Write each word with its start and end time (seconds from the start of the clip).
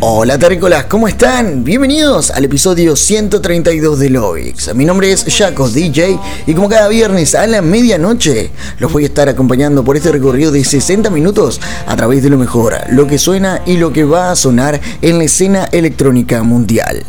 Hola 0.00 0.38
terrícolas, 0.38 0.84
¿cómo 0.84 1.08
están? 1.08 1.64
Bienvenidos 1.64 2.30
al 2.30 2.44
episodio 2.44 2.94
132 2.94 3.98
de 3.98 4.10
Loix. 4.10 4.72
Mi 4.72 4.84
nombre 4.84 5.10
es 5.10 5.24
Jaco 5.36 5.68
DJ 5.68 6.20
y 6.46 6.54
como 6.54 6.68
cada 6.68 6.86
viernes 6.86 7.34
a 7.34 7.48
la 7.48 7.62
medianoche 7.62 8.52
los 8.78 8.92
voy 8.92 9.02
a 9.02 9.06
estar 9.08 9.28
acompañando 9.28 9.82
por 9.82 9.96
este 9.96 10.12
recorrido 10.12 10.52
de 10.52 10.62
60 10.62 11.10
minutos 11.10 11.60
a 11.84 11.96
través 11.96 12.22
de 12.22 12.30
lo 12.30 12.38
mejor, 12.38 12.76
lo 12.90 13.08
que 13.08 13.18
suena 13.18 13.60
y 13.66 13.76
lo 13.76 13.92
que 13.92 14.04
va 14.04 14.30
a 14.30 14.36
sonar 14.36 14.80
en 15.02 15.18
la 15.18 15.24
escena 15.24 15.68
electrónica 15.72 16.44
mundial. 16.44 17.02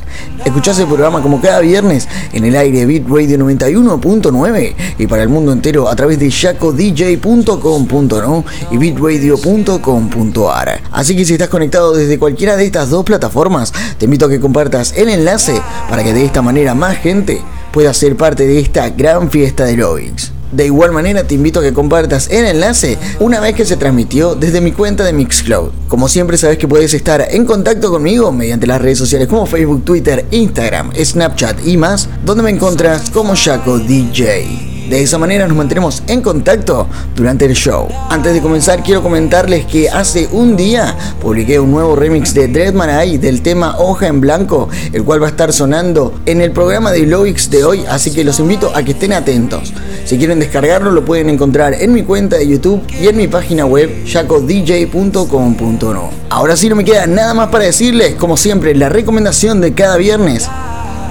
Escuchás 0.45 0.79
el 0.79 0.87
programa 0.87 1.21
como 1.21 1.41
cada 1.41 1.59
viernes 1.59 2.07
en 2.33 2.45
el 2.45 2.55
aire 2.55 2.85
Beat 2.85 3.03
Radio 3.07 3.37
91.9 3.37 4.75
y 4.97 5.07
para 5.07 5.23
el 5.23 5.29
mundo 5.29 5.51
entero 5.51 5.89
a 5.89 5.95
través 5.95 6.19
de 6.19 6.31
jacodj.com.no 6.31 8.45
y 8.71 8.77
bitradio.com.ar. 8.77 10.81
Así 10.91 11.15
que 11.15 11.25
si 11.25 11.33
estás 11.33 11.49
conectado 11.49 11.93
desde 11.93 12.19
cualquiera 12.19 12.55
de 12.55 12.65
estas 12.65 12.89
dos 12.89 13.03
plataformas, 13.03 13.73
te 13.97 14.05
invito 14.05 14.25
a 14.25 14.29
que 14.29 14.39
compartas 14.39 14.93
el 14.95 15.09
enlace 15.09 15.61
para 15.89 16.03
que 16.03 16.13
de 16.13 16.25
esta 16.25 16.41
manera 16.41 16.73
más 16.73 16.97
gente 16.97 17.41
pueda 17.71 17.93
ser 17.93 18.15
parte 18.15 18.47
de 18.47 18.59
esta 18.59 18.89
gran 18.89 19.29
fiesta 19.29 19.65
de 19.65 19.77
Lovix. 19.77 20.38
De 20.51 20.65
igual 20.65 20.91
manera 20.91 21.23
te 21.23 21.35
invito 21.35 21.59
a 21.59 21.63
que 21.63 21.73
compartas 21.73 22.27
el 22.31 22.45
enlace 22.45 22.97
una 23.19 23.39
vez 23.39 23.53
que 23.53 23.65
se 23.65 23.77
transmitió 23.77 24.33
desde 24.35 24.61
mi 24.61 24.71
cuenta 24.71 25.03
de 25.03 25.13
Mixcloud. 25.13 25.69
Como 25.87 26.09
siempre 26.09 26.37
sabes 26.37 26.57
que 26.57 26.67
puedes 26.67 26.93
estar 26.93 27.25
en 27.29 27.45
contacto 27.45 27.91
conmigo 27.91 28.31
mediante 28.31 28.65
las 28.65 28.81
redes 28.81 28.97
sociales 28.97 29.27
como 29.27 29.45
Facebook, 29.45 29.85
Twitter, 29.85 30.25
Instagram, 30.31 30.91
Snapchat 30.95 31.67
y 31.67 31.77
más, 31.77 32.09
donde 32.25 32.43
me 32.43 32.49
encuentras 32.49 33.09
como 33.11 33.35
Shaco 33.35 33.77
DJ. 33.77 34.69
De 34.89 35.03
esa 35.03 35.19
manera 35.19 35.47
nos 35.47 35.55
mantenemos 35.55 36.01
en 36.07 36.21
contacto 36.21 36.87
durante 37.15 37.45
el 37.45 37.53
show. 37.53 37.87
Antes 38.09 38.33
de 38.33 38.41
comenzar 38.41 38.81
quiero 38.81 39.03
comentarles 39.03 39.67
que 39.67 39.87
hace 39.87 40.27
un 40.31 40.57
día 40.57 40.97
publiqué 41.21 41.59
un 41.59 41.69
nuevo 41.69 41.95
remix 41.95 42.33
de 42.33 42.47
Dreadman 42.47 42.89
Eye 42.89 43.19
del 43.19 43.43
tema 43.43 43.77
Hoja 43.77 44.07
en 44.07 44.19
Blanco, 44.19 44.67
el 44.91 45.03
cual 45.03 45.21
va 45.21 45.27
a 45.27 45.29
estar 45.29 45.53
sonando 45.53 46.19
en 46.25 46.41
el 46.41 46.51
programa 46.53 46.91
de 46.91 47.05
Loix 47.05 47.51
de 47.51 47.63
hoy, 47.63 47.85
así 47.87 48.09
que 48.11 48.23
los 48.23 48.39
invito 48.39 48.75
a 48.75 48.81
que 48.81 48.93
estén 48.93 49.13
atentos. 49.13 49.71
Si 50.09 50.17
quieren 50.17 50.39
descargarlo 50.39 50.89
lo 50.89 51.05
pueden 51.05 51.29
encontrar 51.29 51.75
en 51.75 51.93
mi 51.93 52.01
cuenta 52.01 52.37
de 52.37 52.47
YouTube 52.47 52.81
y 52.99 53.09
en 53.09 53.15
mi 53.15 53.27
página 53.27 53.67
web 53.67 54.07
jacodj.com.no. 54.07 56.09
Ahora 56.31 56.57
sí 56.57 56.67
no 56.67 56.75
me 56.75 56.83
queda 56.83 57.05
nada 57.05 57.35
más 57.35 57.49
para 57.49 57.65
decirles, 57.65 58.15
como 58.15 58.35
siempre, 58.35 58.73
la 58.73 58.89
recomendación 58.89 59.61
de 59.61 59.75
cada 59.75 59.97
viernes 59.97 60.49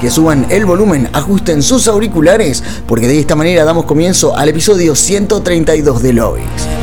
que 0.00 0.10
suban 0.10 0.46
el 0.48 0.66
volumen, 0.66 1.08
ajusten 1.12 1.62
sus 1.62 1.86
auriculares, 1.86 2.64
porque 2.88 3.06
de 3.06 3.20
esta 3.20 3.36
manera 3.36 3.64
damos 3.64 3.84
comienzo 3.84 4.36
al 4.36 4.48
episodio 4.48 4.96
132 4.96 6.02
de 6.02 6.12
Lovix. 6.14 6.77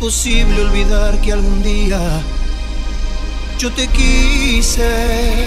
Imposible 0.00 0.60
olvidar 0.62 1.20
que 1.20 1.32
algún 1.32 1.62
día 1.62 2.00
yo 3.58 3.70
te 3.72 3.86
quise. 3.88 5.46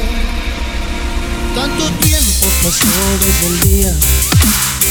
Tanto 1.56 1.90
tiempo 1.98 2.48
pasó 2.64 2.86
desde 3.26 3.48
el 3.48 3.60
día 3.62 3.94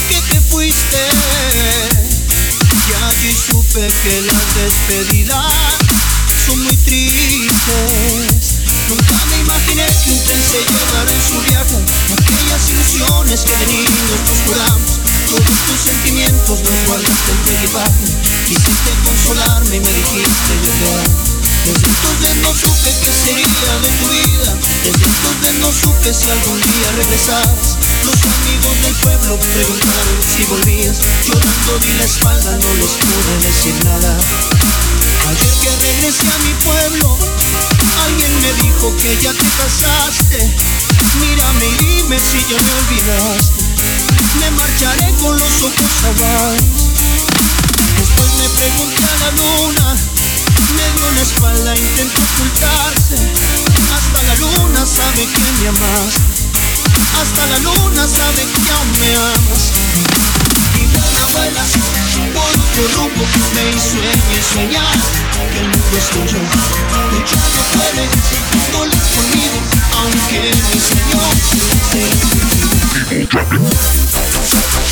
que 0.09 0.33
te 0.33 0.41
fuiste. 0.41 1.07
Ya 2.89 3.07
allí 3.07 3.31
supe 3.31 3.87
que 4.03 4.21
las 4.21 4.55
despedidas 4.55 5.53
son 6.45 6.61
muy 6.63 6.75
tristes. 6.77 8.55
Nunca 8.89 9.25
me 9.29 9.39
imaginé 9.39 9.85
que 10.03 10.11
un 10.11 10.19
tren 10.25 10.41
se 10.43 10.59
llevara 10.59 11.11
en 11.11 11.21
su 11.21 11.39
viaje 11.41 11.77
aquellas 12.11 12.69
ilusiones 12.69 13.41
que 13.41 13.55
de 13.55 13.67
niños 13.67 14.19
nos. 14.27 15.02
Todos 15.33 15.45
tus 15.65 15.81
sentimientos 15.81 16.59
los 16.61 16.69
en 16.69 17.37
tu 17.41 17.49
equipaje 17.57 18.05
Quisiste 18.45 18.91
consolarme 19.03 19.77
y 19.77 19.79
me 19.79 19.93
dijiste 19.93 20.53
yo 20.61 20.75
Desde 21.65 21.87
entonces 21.89 22.35
no 22.37 22.53
supe 22.53 22.93
qué 23.01 23.11
sería 23.11 23.73
de 23.81 23.89
tu 23.97 24.07
vida. 24.13 24.53
Desde 24.85 25.05
entonces 25.09 25.53
no 25.57 25.71
supe 25.73 26.13
si 26.13 26.29
algún 26.29 26.61
día 26.61 26.91
regresabas. 26.97 27.77
Los 28.05 28.21
amigos 28.21 28.81
del 28.83 28.93
pueblo 28.93 29.39
preguntaron 29.39 30.17
si 30.21 30.43
volvías. 30.43 31.01
Llorando 31.25 31.79
di 31.81 31.93
la 31.97 32.05
espalda, 32.05 32.51
no 32.51 32.73
les 32.75 32.93
pude 33.01 33.33
decir 33.41 33.73
nada. 33.85 34.15
Ayer 35.29 35.53
que 35.63 35.71
regresé 35.81 36.29
a 36.29 36.37
mi 36.45 36.53
pueblo 36.61 37.17
Alguien 38.05 38.41
me 38.41 38.53
dijo 38.61 38.95
que 38.97 39.17
ya 39.19 39.33
te 39.33 39.45
casaste. 39.57 40.53
Mírame 41.19 41.65
y 41.65 41.85
dime 41.85 42.19
si 42.19 42.37
ya 42.53 42.61
me 42.61 42.71
olvidaste 42.71 43.62
Me 44.39 44.51
marcharé 44.51 45.13
con 45.21 45.37
los 45.39 45.63
ojos 45.63 45.91
cerrados 46.01 46.83
me 48.37 48.49
pregunté 48.49 49.03
a 49.03 49.17
la 49.19 49.31
luna, 49.31 49.95
me 50.75 50.85
dio 50.95 51.11
la 51.11 51.21
espalda, 51.21 51.75
intentó 51.75 52.21
ocultarse. 52.21 53.15
Hasta 53.95 54.23
la 54.23 54.35
luna 54.35 54.85
sabe 54.85 55.27
que 55.27 55.51
me 55.61 55.67
amas, 55.69 56.13
hasta 57.21 57.45
la 57.47 57.59
luna 57.59 58.07
sabe 58.07 58.45
que 58.45 58.71
aún 58.71 58.91
me 58.99 59.15
amas. 59.15 59.71
Y 60.75 60.85
vuela, 60.97 61.25
vuela, 61.33 61.63
por 62.33 62.51
otro 62.51 62.83
rumbo, 62.97 63.25
me 63.55 63.63
sueñe 63.79 64.39
soñar 64.53 64.97
que 65.51 65.59
el 65.59 65.67
mundo 65.69 65.97
es 65.97 66.07
tuyo. 66.09 66.39
Puedes 67.73 68.11
volar 68.73 69.03
conmigo, 69.15 69.57
aunque 69.91 70.39
mi 70.73 70.79
Señor 70.79 71.31
Oh! 74.55 74.83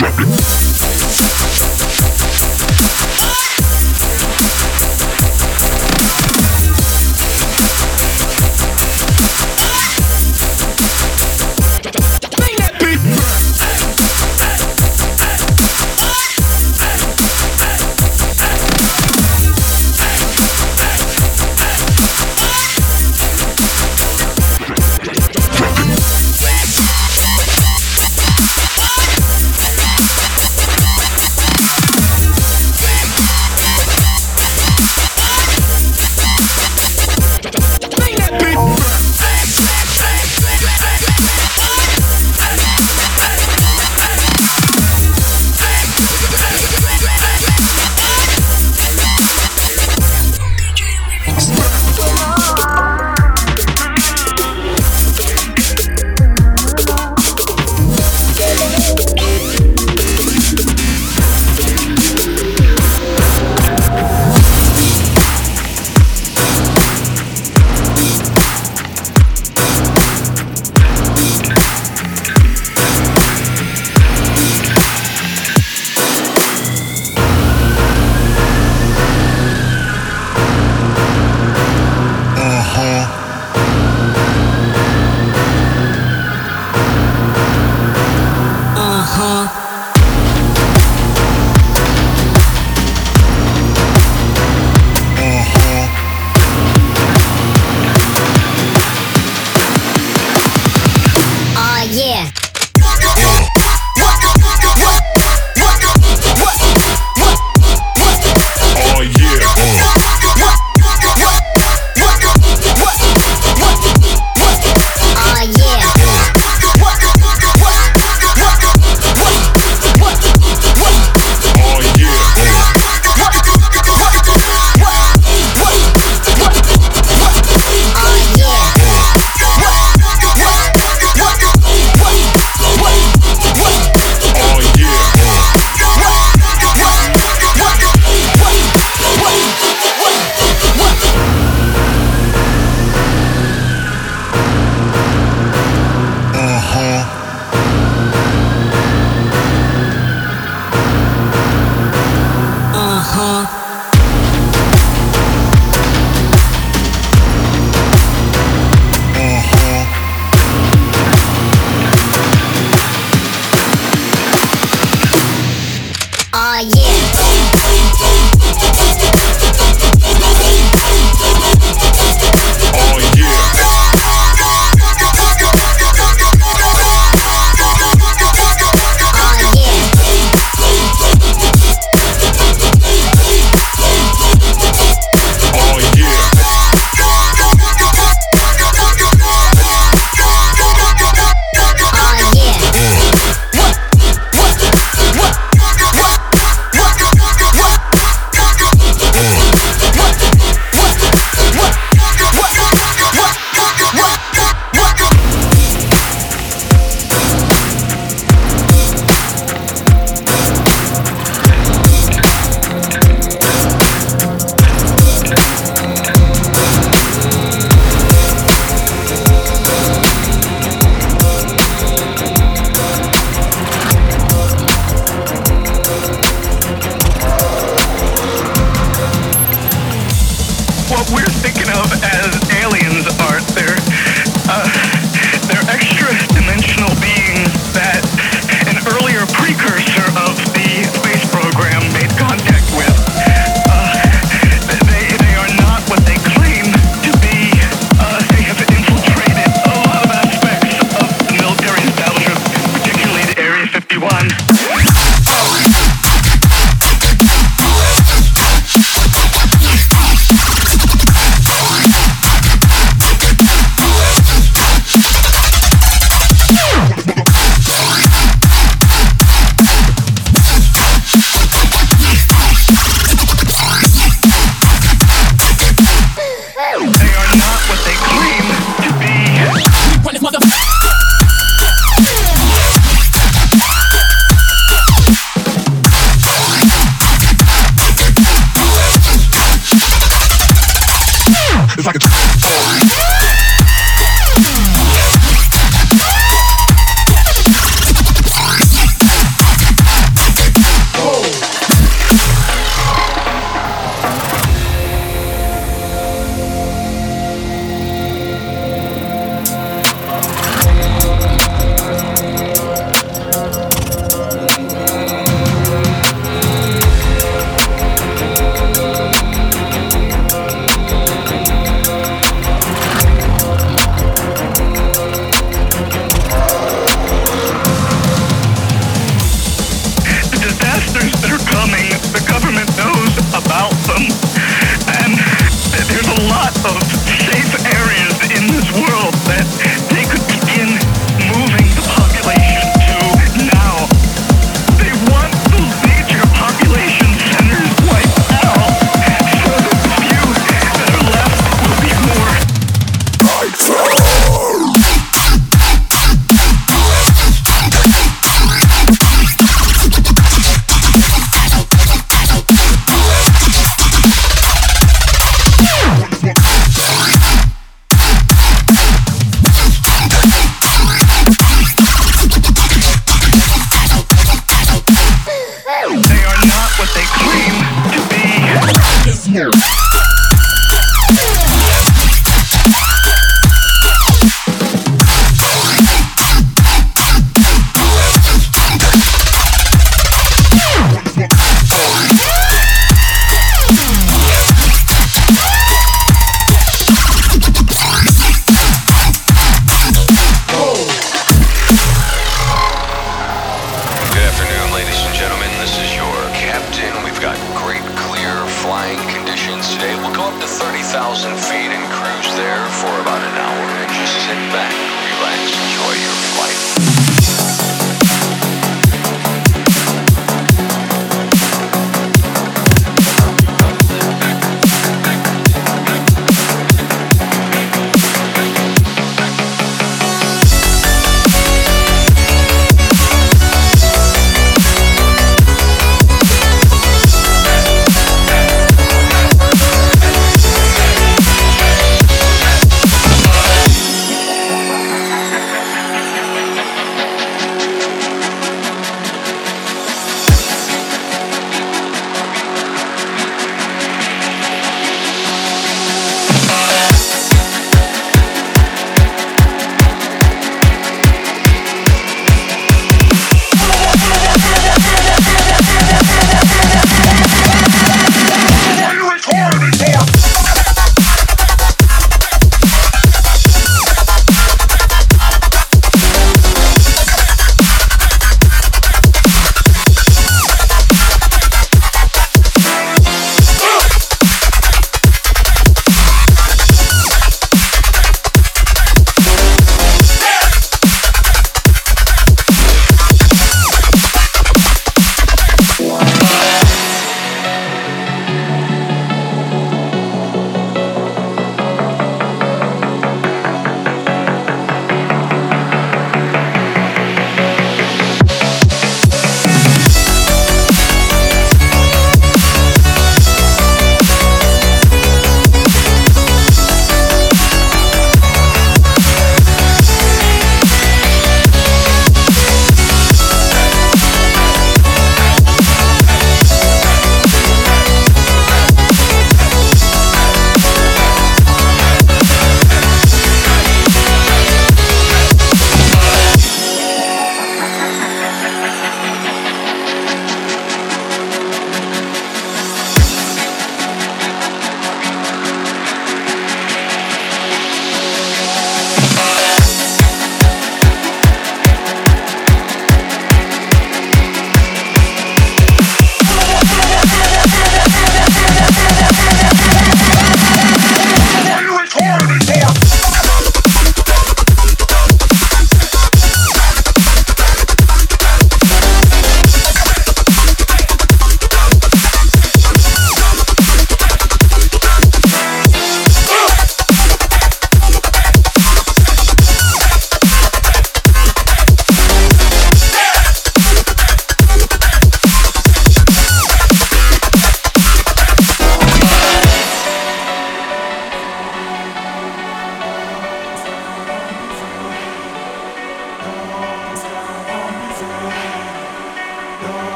drop. 0.00 0.49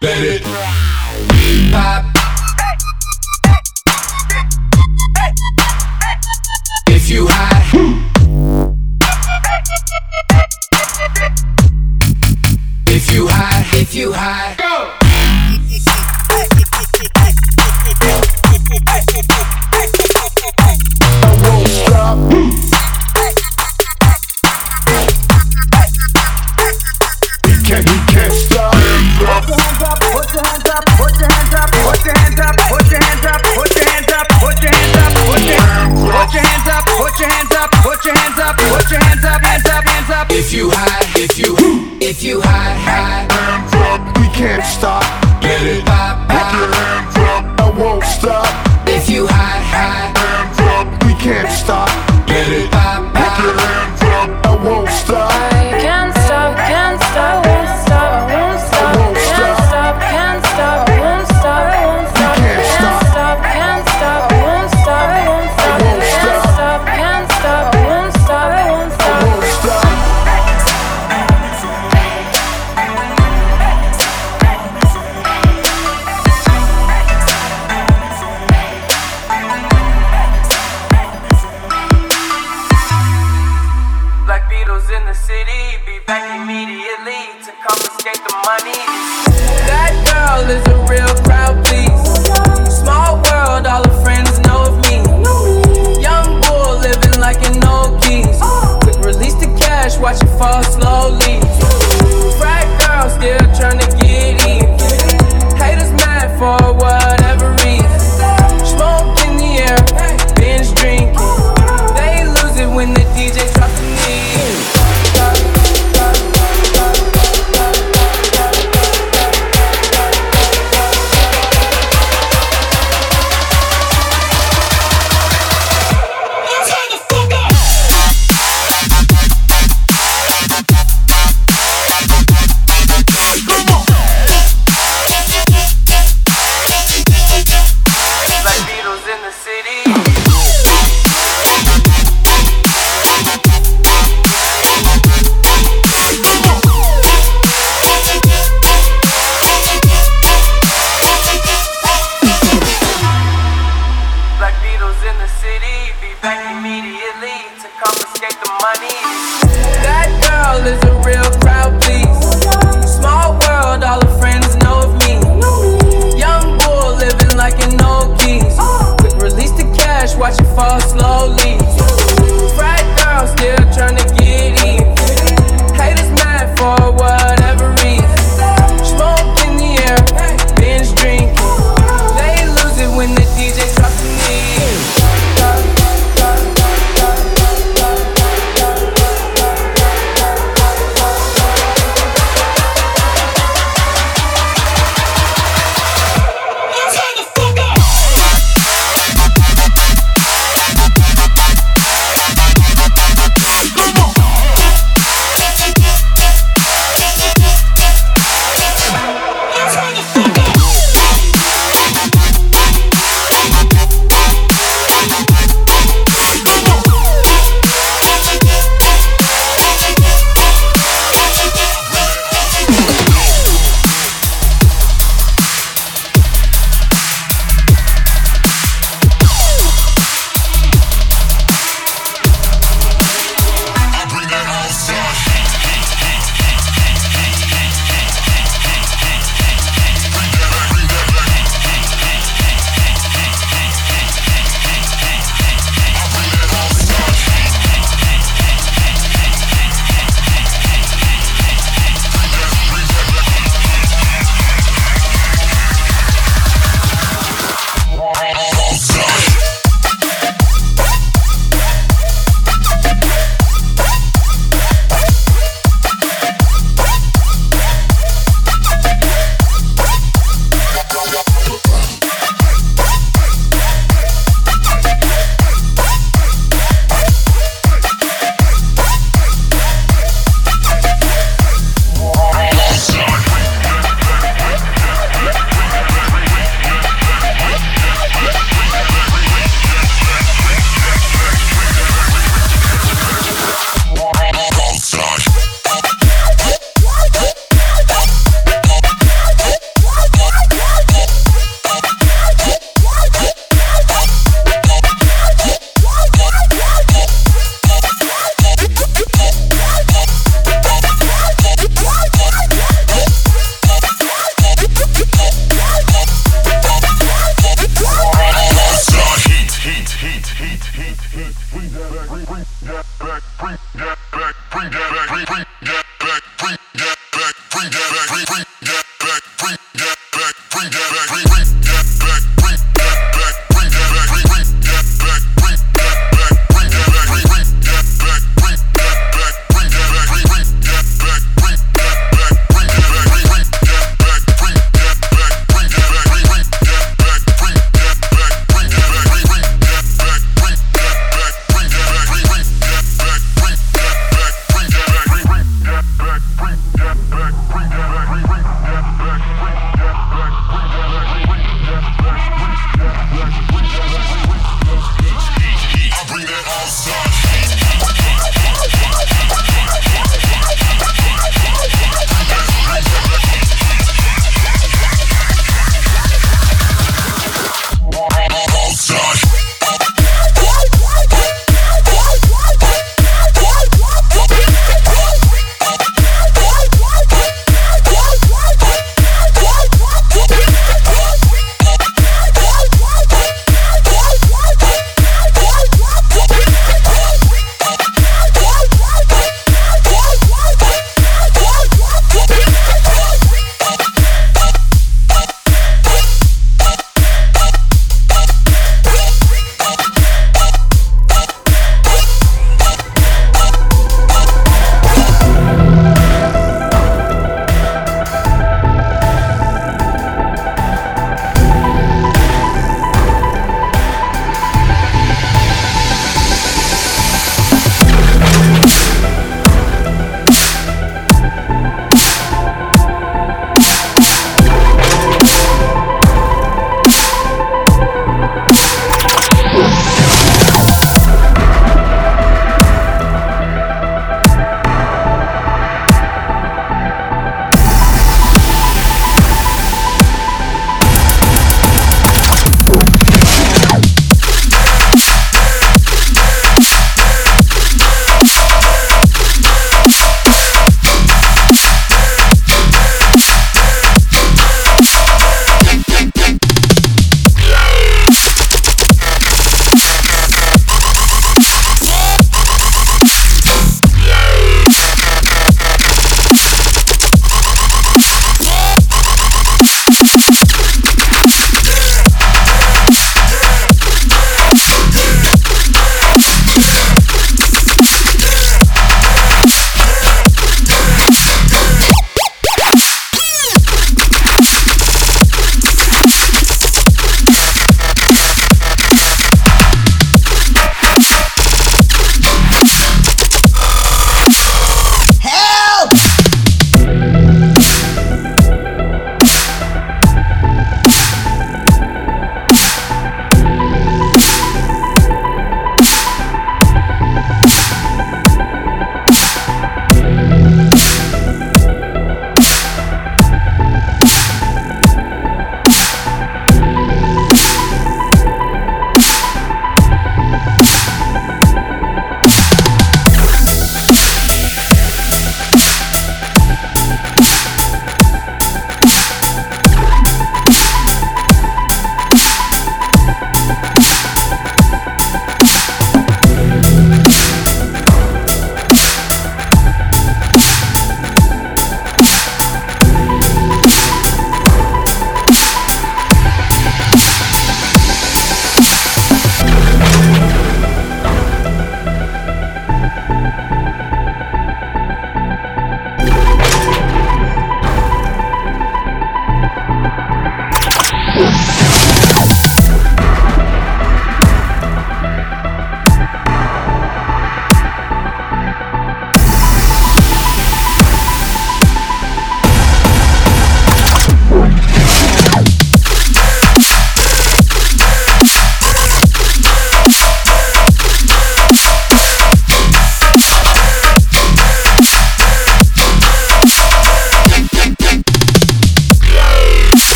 Let 0.00 0.22
it 0.22 1.72
pop. 1.72 2.17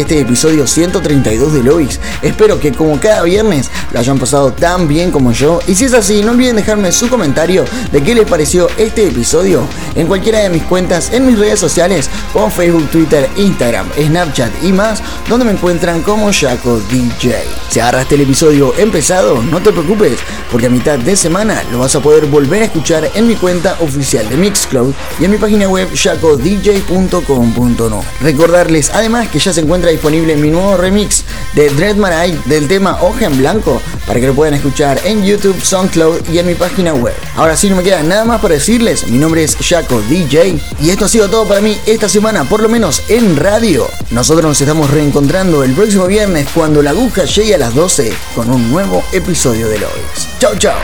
Este 0.00 0.20
episodio 0.20 0.66
132 0.66 1.52
de 1.52 1.62
Lois. 1.62 2.00
Espero 2.22 2.58
que 2.58 2.72
como 2.72 2.98
cada 3.00 3.22
viernes 3.22 3.70
lo 3.92 4.00
hayan 4.00 4.18
pasado 4.18 4.52
tan 4.52 4.88
bien 4.88 5.10
como 5.10 5.32
yo. 5.32 5.60
Y 5.66 5.74
si 5.74 5.84
es 5.84 5.94
así, 5.94 6.22
no 6.22 6.32
olviden 6.32 6.56
dejarme 6.56 6.92
su 6.92 7.08
comentario 7.08 7.64
de 7.92 8.02
qué 8.02 8.14
les 8.14 8.26
pareció 8.26 8.68
este 8.76 9.06
episodio 9.06 9.66
en 9.94 10.06
cualquiera 10.06 10.40
de 10.40 10.48
mis 10.48 10.62
cuentas 10.64 11.12
en 11.12 11.26
mis 11.26 11.38
redes 11.38 11.60
sociales 11.60 12.08
como 12.32 12.50
Facebook, 12.50 12.88
Twitter, 12.90 13.28
Instagram, 13.36 13.86
Snapchat 13.96 14.50
y 14.62 14.72
más, 14.72 15.02
donde 15.28 15.44
me 15.46 15.52
encuentran 15.52 16.02
como 16.02 16.32
Jaco 16.32 16.80
DJ. 16.90 17.44
Si 17.70 17.78
agarraste 17.80 18.16
el 18.16 18.20
episodio 18.22 18.74
empezado, 18.76 19.40
no 19.42 19.62
te 19.62 19.72
preocupes, 19.72 20.18
porque 20.50 20.66
a 20.66 20.70
mitad 20.70 20.98
de 20.98 21.16
semana 21.16 21.62
lo 21.72 21.78
vas 21.78 21.96
a 21.96 22.00
poder 22.00 22.26
volver 22.26 22.60
a 22.62 22.66
escuchar 22.66 23.10
en 23.14 23.26
mi 23.26 23.34
cuenta 23.34 23.78
oficial 23.80 24.28
de 24.28 24.36
Mixcloud 24.36 24.92
y 25.18 25.24
en 25.24 25.30
mi 25.30 25.38
página 25.38 25.66
web 25.68 25.88
jacodj.com.no. 25.94 28.04
Recordarles 28.20 28.90
además 28.90 29.28
que 29.28 29.38
ya 29.38 29.50
se 29.52 29.62
encuentra 29.62 29.90
disponible 29.90 30.36
mi 30.36 30.50
nuevo 30.50 30.76
remix 30.76 31.24
de 31.54 31.70
Dread 31.70 31.96
Marai 31.96 32.38
del 32.44 32.68
tema 32.68 32.98
Hoja 33.00 33.24
en 33.26 33.38
Blanco 33.38 33.80
para 34.06 34.20
que 34.20 34.26
lo 34.26 34.34
puedan 34.34 34.54
escuchar 34.54 35.00
en 35.04 35.24
YouTube, 35.24 35.60
SoundCloud 35.60 36.28
y 36.30 36.38
en 36.38 36.46
mi 36.46 36.54
página 36.54 36.94
web. 36.94 37.14
Ahora 37.36 37.56
sí 37.56 37.70
no 37.70 37.76
me 37.76 37.82
queda 37.82 38.02
nada 38.02 38.24
más 38.24 38.40
para 38.40 38.54
decirles, 38.54 39.08
mi 39.08 39.18
nombre 39.18 39.42
es 39.42 39.56
Jaco 39.56 40.00
DJ 40.02 40.60
y 40.80 40.90
esto 40.90 41.06
ha 41.06 41.08
sido 41.08 41.30
todo 41.30 41.46
para 41.46 41.60
mí 41.60 41.76
esta 41.86 42.08
semana, 42.08 42.44
por 42.44 42.62
lo 42.62 42.68
menos 42.68 43.02
en 43.08 43.36
radio. 43.36 43.86
Nosotros 44.10 44.44
nos 44.44 44.60
estamos 44.60 44.90
reencontrando 44.90 45.13
el 45.16 45.74
próximo 45.74 46.08
viernes 46.08 46.48
cuando 46.52 46.82
la 46.82 46.90
aguja 46.90 47.24
llegue 47.24 47.54
a 47.54 47.58
las 47.58 47.72
12 47.72 48.12
con 48.34 48.50
un 48.50 48.68
nuevo 48.68 49.04
episodio 49.12 49.68
de 49.68 49.78
Lois. 49.78 50.28
Chau 50.40 50.56
chau. 50.56 50.74